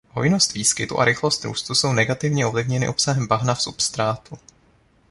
Hojnost 0.13 0.53
výskytu 0.53 0.99
a 0.99 1.05
rychlost 1.05 1.45
růstu 1.45 1.75
jsou 1.75 1.93
negativně 1.93 2.45
ovlivněny 2.45 2.87
obsahem 2.87 3.27
bahna 3.27 3.55
v 3.55 3.61
substrátu. 3.61 4.37